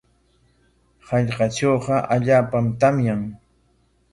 [1.09, 3.23] Hallqatrawqa allaapam tamyan.